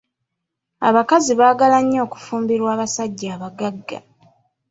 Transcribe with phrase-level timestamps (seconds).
[0.87, 3.99] Abakazi baagala nnyo okufumbirwa abasajja abagagga.